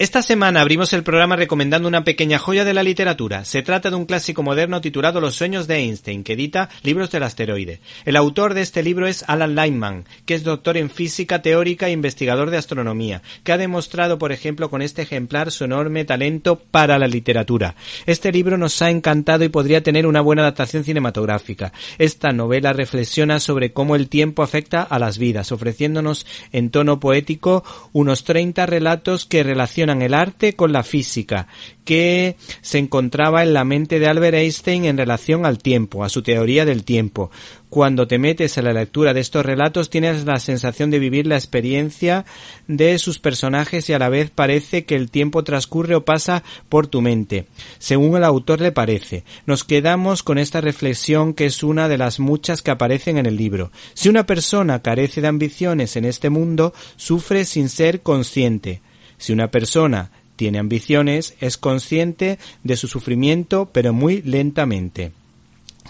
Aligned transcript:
Esta 0.00 0.22
semana 0.22 0.60
abrimos 0.60 0.92
el 0.92 1.02
programa 1.02 1.34
recomendando 1.34 1.88
una 1.88 2.04
pequeña 2.04 2.38
joya 2.38 2.64
de 2.64 2.72
la 2.72 2.84
literatura. 2.84 3.44
Se 3.44 3.62
trata 3.62 3.90
de 3.90 3.96
un 3.96 4.06
clásico 4.06 4.44
moderno 4.44 4.80
titulado 4.80 5.20
Los 5.20 5.34
sueños 5.34 5.66
de 5.66 5.78
Einstein, 5.78 6.22
que 6.22 6.34
edita 6.34 6.68
Libros 6.84 7.10
del 7.10 7.24
Asteroide. 7.24 7.80
El 8.04 8.14
autor 8.14 8.54
de 8.54 8.60
este 8.60 8.84
libro 8.84 9.08
es 9.08 9.24
Alan 9.26 9.56
Lyman, 9.56 10.04
que 10.24 10.36
es 10.36 10.44
doctor 10.44 10.76
en 10.76 10.88
física 10.88 11.42
teórica 11.42 11.88
e 11.88 11.90
investigador 11.90 12.50
de 12.50 12.58
astronomía, 12.58 13.22
que 13.42 13.50
ha 13.50 13.58
demostrado, 13.58 14.18
por 14.18 14.30
ejemplo, 14.30 14.70
con 14.70 14.82
este 14.82 15.02
ejemplar 15.02 15.50
su 15.50 15.64
enorme 15.64 16.04
talento 16.04 16.62
para 16.70 16.96
la 17.00 17.08
literatura. 17.08 17.74
Este 18.06 18.30
libro 18.30 18.56
nos 18.56 18.80
ha 18.82 18.90
encantado 18.90 19.42
y 19.42 19.48
podría 19.48 19.82
tener 19.82 20.06
una 20.06 20.20
buena 20.20 20.42
adaptación 20.42 20.84
cinematográfica. 20.84 21.72
Esta 21.98 22.30
novela 22.30 22.72
reflexiona 22.72 23.40
sobre 23.40 23.72
cómo 23.72 23.96
el 23.96 24.08
tiempo 24.08 24.44
afecta 24.44 24.80
a 24.80 25.00
las 25.00 25.18
vidas, 25.18 25.50
ofreciéndonos 25.50 26.24
en 26.52 26.70
tono 26.70 27.00
poético 27.00 27.64
unos 27.92 28.22
30 28.22 28.64
relatos 28.66 29.26
que 29.26 29.42
relacionan 29.42 29.87
el 30.02 30.14
arte 30.14 30.54
con 30.54 30.72
la 30.72 30.82
física, 30.82 31.48
que 31.84 32.36
se 32.60 32.76
encontraba 32.76 33.42
en 33.42 33.54
la 33.54 33.64
mente 33.64 33.98
de 33.98 34.08
Albert 34.08 34.36
Einstein 34.36 34.84
en 34.84 34.98
relación 34.98 35.46
al 35.46 35.58
tiempo, 35.58 36.04
a 36.04 36.10
su 36.10 36.22
teoría 36.22 36.66
del 36.66 36.84
tiempo. 36.84 37.30
Cuando 37.70 38.06
te 38.06 38.18
metes 38.18 38.56
a 38.56 38.62
la 38.62 38.72
lectura 38.72 39.12
de 39.12 39.20
estos 39.20 39.44
relatos 39.44 39.90
tienes 39.90 40.24
la 40.24 40.38
sensación 40.38 40.90
de 40.90 40.98
vivir 40.98 41.26
la 41.26 41.36
experiencia 41.36 42.24
de 42.66 42.98
sus 42.98 43.18
personajes 43.18 43.88
y 43.88 43.92
a 43.92 43.98
la 43.98 44.08
vez 44.08 44.30
parece 44.30 44.84
que 44.84 44.96
el 44.96 45.10
tiempo 45.10 45.44
transcurre 45.44 45.94
o 45.94 46.04
pasa 46.04 46.44
por 46.68 46.86
tu 46.86 47.02
mente, 47.02 47.46
según 47.78 48.16
el 48.16 48.24
autor 48.24 48.60
le 48.60 48.72
parece. 48.72 49.24
Nos 49.46 49.64
quedamos 49.64 50.22
con 50.22 50.38
esta 50.38 50.60
reflexión 50.60 51.34
que 51.34 51.46
es 51.46 51.62
una 51.62 51.88
de 51.88 51.98
las 51.98 52.20
muchas 52.20 52.62
que 52.62 52.70
aparecen 52.70 53.18
en 53.18 53.26
el 53.26 53.36
libro. 53.36 53.70
Si 53.94 54.08
una 54.08 54.24
persona 54.26 54.80
carece 54.80 55.20
de 55.20 55.28
ambiciones 55.28 55.96
en 55.96 56.04
este 56.06 56.30
mundo, 56.30 56.72
sufre 56.96 57.44
sin 57.44 57.68
ser 57.68 58.00
consciente. 58.00 58.80
Si 59.18 59.32
una 59.32 59.50
persona 59.50 60.10
tiene 60.36 60.58
ambiciones, 60.58 61.34
es 61.40 61.58
consciente 61.58 62.38
de 62.62 62.76
su 62.76 62.88
sufrimiento, 62.88 63.68
pero 63.72 63.92
muy 63.92 64.22
lentamente. 64.22 65.12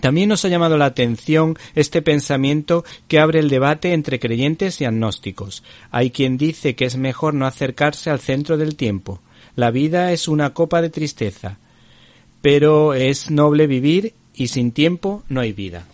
También 0.00 0.28
nos 0.28 0.44
ha 0.44 0.48
llamado 0.48 0.78
la 0.78 0.86
atención 0.86 1.58
este 1.74 2.02
pensamiento 2.02 2.84
que 3.08 3.18
abre 3.18 3.40
el 3.40 3.48
debate 3.48 3.92
entre 3.92 4.20
creyentes 4.20 4.80
y 4.80 4.84
agnósticos. 4.84 5.64
Hay 5.90 6.10
quien 6.10 6.38
dice 6.38 6.76
que 6.76 6.84
es 6.84 6.96
mejor 6.96 7.34
no 7.34 7.46
acercarse 7.46 8.10
al 8.10 8.20
centro 8.20 8.56
del 8.56 8.76
tiempo. 8.76 9.20
La 9.56 9.70
vida 9.70 10.12
es 10.12 10.28
una 10.28 10.54
copa 10.54 10.80
de 10.80 10.90
tristeza, 10.90 11.58
pero 12.42 12.94
es 12.94 13.30
noble 13.30 13.66
vivir 13.66 14.14
y 14.34 14.48
sin 14.48 14.70
tiempo 14.70 15.24
no 15.28 15.40
hay 15.40 15.52
vida. 15.52 15.86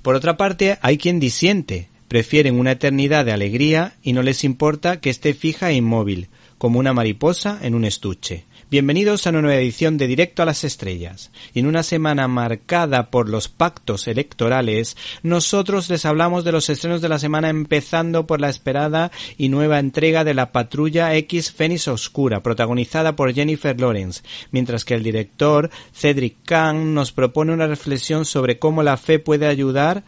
Por 0.00 0.14
otra 0.14 0.36
parte, 0.36 0.78
hay 0.80 0.96
quien 0.96 1.20
disiente, 1.20 1.88
prefieren 2.08 2.58
una 2.58 2.72
eternidad 2.72 3.24
de 3.24 3.32
alegría 3.32 3.94
y 4.02 4.12
no 4.12 4.22
les 4.22 4.44
importa 4.44 5.00
que 5.00 5.10
esté 5.10 5.34
fija 5.34 5.70
e 5.70 5.74
inmóvil, 5.74 6.28
como 6.58 6.78
una 6.78 6.92
mariposa 6.92 7.58
en 7.62 7.74
un 7.74 7.84
estuche. 7.84 8.46
Bienvenidos 8.70 9.26
a 9.26 9.30
una 9.30 9.42
nueva 9.42 9.60
edición 9.60 9.98
de 9.98 10.06
Directo 10.06 10.42
a 10.42 10.46
las 10.46 10.64
Estrellas. 10.64 11.30
En 11.54 11.66
una 11.66 11.82
semana 11.82 12.26
marcada 12.26 13.10
por 13.10 13.28
los 13.28 13.48
pactos 13.48 14.08
electorales, 14.08 14.96
nosotros 15.22 15.88
les 15.90 16.04
hablamos 16.06 16.42
de 16.42 16.52
los 16.52 16.70
estrenos 16.70 17.00
de 17.00 17.08
la 17.08 17.18
semana 17.18 17.50
empezando 17.50 18.26
por 18.26 18.40
la 18.40 18.48
esperada 18.48 19.12
y 19.36 19.48
nueva 19.48 19.78
entrega 19.78 20.24
de 20.24 20.34
la 20.34 20.50
Patrulla 20.50 21.14
X 21.14 21.52
Fénix 21.52 21.86
Oscura, 21.86 22.42
protagonizada 22.42 23.14
por 23.14 23.32
Jennifer 23.32 23.78
Lawrence, 23.78 24.22
mientras 24.50 24.84
que 24.84 24.94
el 24.94 25.02
director 25.02 25.70
Cedric 25.92 26.38
Kahn 26.44 26.94
nos 26.94 27.12
propone 27.12 27.52
una 27.52 27.66
reflexión 27.66 28.24
sobre 28.24 28.58
cómo 28.58 28.82
la 28.82 28.96
fe 28.96 29.18
puede 29.18 29.46
ayudar 29.46 30.04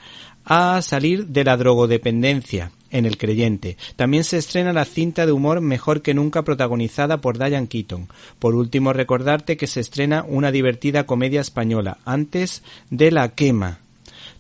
a 0.47 0.81
salir 0.81 1.27
de 1.27 1.45
la 1.45 1.57
drogodependencia 1.57 2.71
en 2.91 3.05
el 3.05 3.19
creyente. 3.19 3.77
También 3.97 4.25
se 4.25 4.39
estrena 4.39 4.73
la 4.73 4.85
cinta 4.85 5.27
de 5.27 5.33
humor 5.33 5.61
Mejor 5.61 6.03
que 6.03 6.15
nunca 6.15 6.43
protagonizada 6.43 7.21
por 7.21 7.37
Diane 7.37 7.67
Keaton. 7.67 8.09
Por 8.39 8.55
último, 8.55 8.93
recordarte 8.93 9.57
que 9.57 9.67
se 9.67 9.81
estrena 9.81 10.25
una 10.27 10.53
divertida 10.53 11.05
comedia 11.05 11.41
española, 11.41 11.99
antes 12.05 12.63
de 12.91 13.11
la 13.11 13.31
quema. 13.31 13.81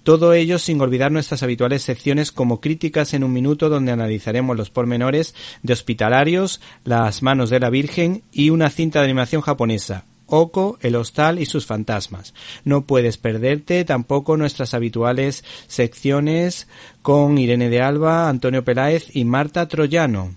Todo 0.04 0.34
ello 0.34 0.60
sin 0.60 0.80
olvidar 0.80 1.10
nuestras 1.10 1.42
habituales 1.42 1.82
secciones 1.82 2.30
como 2.30 2.60
críticas 2.60 3.12
en 3.12 3.24
un 3.24 3.32
minuto 3.32 3.68
donde 3.68 3.90
analizaremos 3.90 4.56
los 4.56 4.70
pormenores 4.70 5.34
de 5.64 5.72
hospitalarios, 5.72 6.60
las 6.84 7.24
manos 7.24 7.50
de 7.50 7.58
la 7.58 7.70
Virgen 7.70 8.22
y 8.30 8.50
una 8.50 8.70
cinta 8.70 9.00
de 9.00 9.06
animación 9.06 9.42
japonesa, 9.42 10.04
Oko, 10.26 10.78
el 10.80 10.96
hostal 10.96 11.38
y 11.38 11.46
sus 11.46 11.66
fantasmas. 11.66 12.34
No 12.64 12.82
puedes 12.82 13.16
perderte 13.16 13.84
tampoco 13.84 14.36
nuestras 14.36 14.74
habituales 14.74 15.44
secciones 15.68 16.68
con 17.02 17.38
Irene 17.38 17.68
de 17.68 17.82
Alba, 17.82 18.28
Antonio 18.28 18.64
Peláez 18.64 19.14
y 19.14 19.24
Marta 19.24 19.68
Troyano. 19.68 20.34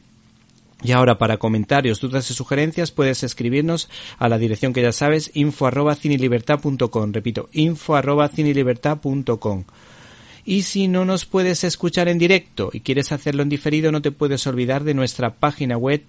Y 0.82 0.94
ahora 0.94 1.18
para 1.18 1.38
comentarios, 1.38 2.00
dudas 2.00 2.30
y 2.32 2.34
sugerencias 2.34 2.92
puedes 2.92 3.24
escribirnos 3.24 3.90
a 4.18 4.30
la 4.30 4.38
dirección 4.38 4.72
que 4.72 4.82
ya 4.82 4.94
sabes 4.94 5.32
info 5.34 5.68
arroba 5.68 5.96
cinelibertad.com. 5.96 7.12
Repito, 7.12 7.50
info 7.52 7.96
arroba 7.96 8.30
cinelibertad.com. 8.30 9.66
Y 10.50 10.64
si 10.64 10.88
no 10.88 11.06
nos 11.06 11.28
puedes 11.28 11.64
escuchar 11.64 12.08
en 12.08 12.18
directo 12.18 12.72
y 12.74 12.80
quieres 12.80 13.12
hacerlo 13.12 13.44
en 13.44 13.50
diferido, 13.50 13.92
no 13.92 14.02
te 14.02 14.12
puedes 14.12 14.48
olvidar 14.48 14.84
de 14.84 14.96
nuestra 14.96 15.36
página 15.36 15.78
web 15.78 16.02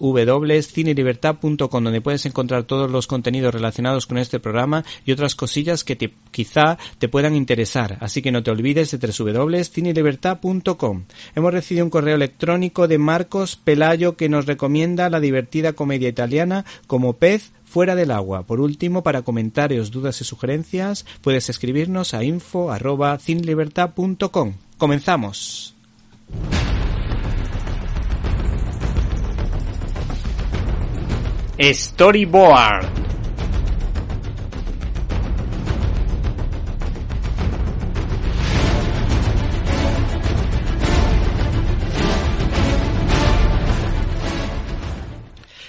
www.cinelibertad.com 0.00 1.84
donde 1.84 2.00
puedes 2.00 2.26
encontrar 2.26 2.64
todos 2.64 2.90
los 2.90 3.06
contenidos 3.06 3.54
relacionados 3.54 4.08
con 4.08 4.18
este 4.18 4.40
programa 4.40 4.84
y 5.04 5.12
otras 5.12 5.36
cosillas 5.36 5.84
que 5.84 5.94
te, 5.94 6.12
quizá 6.32 6.76
te 6.98 7.08
puedan 7.08 7.36
interesar. 7.36 7.98
Así 8.00 8.20
que 8.20 8.32
no 8.32 8.42
te 8.42 8.50
olvides 8.50 8.90
de 8.90 8.98
www.cinelibertad.com. 8.98 11.04
Hemos 11.36 11.52
recibido 11.52 11.84
un 11.84 11.90
correo 11.90 12.16
electrónico 12.16 12.88
de 12.88 12.98
Marcos 12.98 13.54
Pelayo 13.54 14.16
que 14.16 14.28
nos 14.28 14.46
recomienda 14.46 15.08
la 15.08 15.20
divertida 15.20 15.72
comedia 15.72 16.08
italiana 16.08 16.64
como 16.88 17.12
pez 17.12 17.52
fuera 17.66 17.94
del 17.94 18.10
agua. 18.10 18.44
Por 18.44 18.60
último, 18.60 19.02
para 19.02 19.20
comentarios, 19.20 19.90
dudas 19.90 20.22
y 20.22 20.24
sugerencias, 20.24 21.04
puedes 21.20 21.50
escribirnos 21.50 22.14
a 22.14 22.24
info@cinelibertad.com. 22.24 24.54
Comenzamos. 24.78 25.74
Storyboard. 31.58 33.05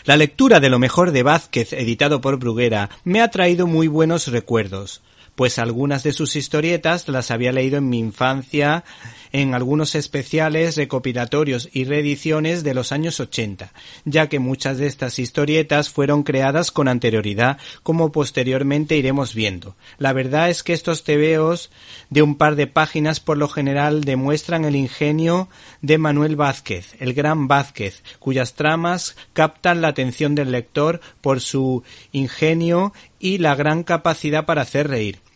La 0.05 0.17
lectura 0.17 0.59
de 0.59 0.69
lo 0.69 0.79
mejor 0.79 1.11
de 1.11 1.23
Vázquez, 1.23 1.73
editado 1.73 2.21
por 2.21 2.37
Bruguera, 2.37 2.89
me 3.03 3.21
ha 3.21 3.29
traído 3.29 3.67
muy 3.67 3.87
buenos 3.87 4.27
recuerdos, 4.27 5.01
pues 5.35 5.59
algunas 5.59 6.03
de 6.03 6.13
sus 6.13 6.35
historietas 6.35 7.07
las 7.07 7.29
había 7.31 7.51
leído 7.51 7.77
en 7.77 7.89
mi 7.89 7.99
infancia 7.99 8.83
en 9.31 9.53
algunos 9.53 9.95
especiales, 9.95 10.75
recopilatorios 10.77 11.69
y 11.71 11.85
reediciones 11.85 12.63
de 12.63 12.73
los 12.73 12.91
años 12.91 13.19
80, 13.19 13.73
ya 14.05 14.27
que 14.29 14.39
muchas 14.39 14.77
de 14.77 14.87
estas 14.87 15.19
historietas 15.19 15.89
fueron 15.89 16.23
creadas 16.23 16.71
con 16.71 16.87
anterioridad, 16.87 17.57
como 17.83 18.11
posteriormente 18.11 18.97
iremos 18.97 19.33
viendo. 19.33 19.75
La 19.97 20.13
verdad 20.13 20.49
es 20.49 20.63
que 20.63 20.73
estos 20.73 21.03
tebeos 21.03 21.71
de 22.09 22.21
un 22.21 22.35
par 22.35 22.55
de 22.55 22.67
páginas 22.67 23.19
por 23.19 23.37
lo 23.37 23.47
general 23.47 24.03
demuestran 24.03 24.65
el 24.65 24.75
ingenio 24.75 25.49
de 25.81 25.97
Manuel 25.97 26.35
Vázquez, 26.35 26.95
el 26.99 27.13
gran 27.13 27.47
Vázquez, 27.47 28.03
cuyas 28.19 28.53
tramas 28.53 29.15
captan 29.33 29.81
la 29.81 29.89
atención 29.89 30.35
del 30.35 30.51
lector 30.51 31.01
por 31.21 31.41
su 31.41 31.83
ingenio 32.11 32.93
y 33.19 33.39
la 33.39 33.55
gran 33.55 33.83
capacidad 33.83 34.45
para 34.45 34.61
hacer 34.61 34.87
reír. 34.87 35.26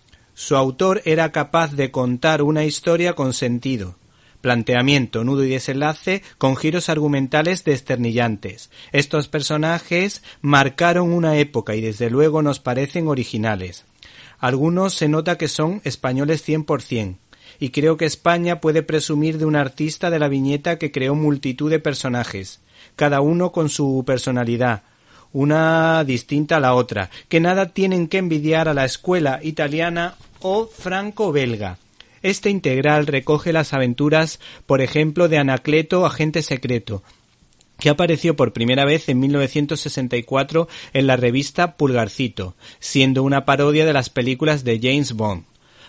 Su 0.42 0.56
autor 0.56 1.04
era 1.06 1.32
capaz 1.32 1.74
de 1.76 1.92
contar 1.92 2.42
una 2.42 2.64
historia 2.64 3.14
con 3.14 3.32
sentido, 3.32 3.94
planteamiento, 4.42 5.24
nudo 5.24 5.44
y 5.44 5.50
desenlace 5.50 6.24
con 6.40 6.56
giros 6.56 6.90
argumentales 6.90 7.64
desternillantes. 7.64 8.72
Estos 8.92 9.28
personajes 9.28 10.24
marcaron 10.42 11.14
una 11.14 11.38
época 11.38 11.76
y 11.76 11.82
desde 11.82 12.10
luego 12.10 12.42
nos 12.42 12.60
parecen 12.60 13.08
originales. 13.08 13.86
Algunos 14.40 14.96
se 14.96 15.08
nota 15.08 15.38
que 15.38 15.48
son 15.48 15.80
españoles 15.84 16.44
100%, 16.50 17.18
y 17.60 17.70
creo 17.70 17.98
que 17.98 18.06
España 18.06 18.62
puede 18.62 18.82
presumir 18.82 19.38
de 19.38 19.46
un 19.46 19.56
artista 19.56 20.10
de 20.10 20.18
la 20.18 20.28
viñeta 20.28 20.80
que 20.80 20.92
creó 20.92 21.14
multitud 21.14 21.70
de 21.70 21.78
personajes, 21.78 22.62
cada 22.96 23.22
uno 23.22 23.52
con 23.52 23.70
su 23.70 24.04
personalidad, 24.08 24.82
una 25.34 26.04
distinta 26.04 26.58
a 26.58 26.60
la 26.60 26.74
otra, 26.74 27.12
que 27.30 27.40
nada 27.40 27.68
tienen 27.68 28.08
que 28.08 28.18
envidiar 28.18 28.68
a 28.68 28.74
la 28.74 28.86
escuela 28.86 29.40
italiana 29.44 30.16
o 30.42 30.68
franco-belga. 30.68 31.78
Este 32.22 32.50
integral 32.50 33.08
recoge 33.08 33.54
las 33.54 33.74
aventuras, 33.74 34.40
por 34.66 34.82
ejemplo, 34.82 35.28
de 35.28 35.40
Anacleto, 35.40 36.06
agente 36.06 36.44
secreto, 36.44 37.04
que 37.80 37.90
apareció 37.90 38.36
por 38.36 38.54
primera 38.54 38.86
vez 38.86 39.10
en 39.10 39.20
1964 39.20 40.68
en 40.94 41.08
la 41.08 41.16
revista 41.16 41.78
Pulgarcito, 41.78 42.56
siendo 42.80 43.24
una 43.24 43.46
parodia 43.46 43.86
de 43.86 43.94
las 43.94 44.10
películas 44.10 44.64
de 44.64 44.80
James 44.80 45.14
Bond. 45.14 45.46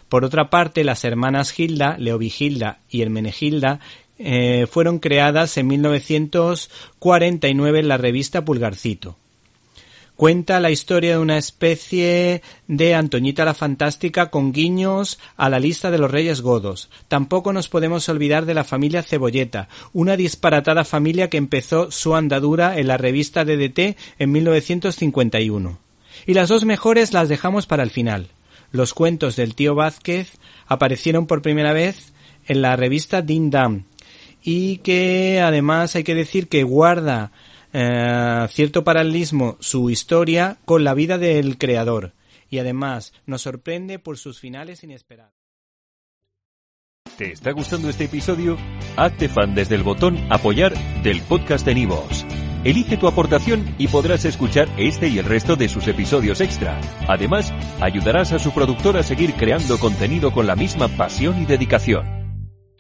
Por 0.09 0.25
otra 0.25 0.49
parte, 0.51 0.85
las 0.85 1.05
hermanas 1.05 1.59
Hilda, 1.59 1.97
Leovigilda 1.99 2.81
y 2.89 3.03
Hermenegilda, 3.03 3.81
eh, 4.19 4.67
fueron 4.71 5.01
creadas 5.01 5.59
en 5.59 5.67
1949 5.67 7.81
en 7.81 7.89
la 7.89 7.97
revista 7.97 8.45
Pulgarcito. 8.45 9.17
Cuenta 10.17 10.61
la 10.61 10.71
historia 10.71 11.13
de 11.13 11.19
una 11.19 11.39
especie 11.39 12.43
de 12.69 12.95
Antoñita 12.95 13.45
la 13.45 13.55
Fantástica 13.55 14.31
con 14.31 14.53
guiños 14.53 15.19
a 15.37 15.49
la 15.49 15.59
lista 15.59 15.91
de 15.91 15.99
los 15.99 16.11
Reyes 16.11 16.43
Godos. 16.43 16.91
Tampoco 17.09 17.53
nos 17.53 17.69
podemos 17.69 18.09
olvidar 18.09 18.45
de 18.45 18.55
la 18.55 18.63
familia 18.63 19.03
Cebolleta, 19.03 19.69
una 19.93 20.17
disparatada 20.17 20.85
familia 20.85 21.29
que 21.29 21.39
empezó 21.39 21.91
su 21.91 22.15
andadura 22.15 22.79
en 22.79 22.89
la 22.89 22.99
revista 22.99 23.45
DDT 23.45 23.97
en 24.19 24.33
1951. 24.33 25.79
Y 26.27 26.35
las 26.35 26.49
dos 26.51 26.65
mejores 26.65 27.13
las 27.13 27.29
dejamos 27.29 27.67
para 27.67 27.83
el 27.83 27.91
final. 27.91 28.29
Los 28.71 28.95
cuentos 28.95 29.35
del 29.37 29.55
tío 29.55 29.75
Vázquez 29.75 30.33
aparecieron 30.67 31.27
por 31.27 31.43
primera 31.43 31.73
vez 31.73 32.13
en 32.47 32.63
la 32.63 32.77
revista 32.77 33.23
Din 33.23 33.51
Dam 33.51 33.85
y 34.43 34.79
que 34.79 35.41
además 35.41 35.95
hay 35.97 36.05
que 36.05 36.15
decir 36.15 36.49
que 36.49 36.65
guarda 36.65 37.33
eh, 37.73 38.47
cierto 38.51 38.85
paralelismo 38.85 39.57
su 39.61 39.91
historia 39.91 40.59
con 40.65 40.85
la 40.85 40.95
vida 40.95 41.19
del 41.19 41.59
creador 41.59 42.13
y 42.49 42.59
además 42.59 43.13
nos 43.27 43.43
sorprende 43.43 43.99
por 43.99 44.19
sus 44.19 44.39
finales 44.39 44.85
inesperados. 44.85 45.33
¿Te 47.17 47.33
está 47.33 47.53
gustando 47.53 47.89
este 47.89 48.05
episodio? 48.05 48.57
Hazte 48.97 49.29
fan 49.29 49.55
desde 49.55 49.75
el 49.75 49.83
botón 49.83 50.19
Apoyar 50.31 50.75
del 51.03 51.21
podcast 51.23 51.65
de 51.67 51.75
Nivos. 51.75 52.25
Elige 52.65 52.97
tu 52.97 53.09
aportación 53.09 53.75
y 53.77 53.89
podrás 53.89 54.25
escuchar 54.25 54.69
este 54.77 55.09
y 55.09 55.19
el 55.19 55.25
resto 55.25 55.57
de 55.57 55.69
sus 55.69 55.89
episodios 55.89 56.41
extra. 56.41 56.81
Además, 57.09 57.53
ayudarás 57.81 58.33
a 58.33 58.39
su 58.39 58.53
productor 58.53 58.97
a 58.97 59.03
seguir 59.03 59.35
creando 59.35 59.79
contenido 59.79 60.33
con 60.33 60.47
la 60.47 60.55
misma 60.55 60.89
pasión 60.89 61.43
y 61.43 61.47
dedicación. 61.47 62.22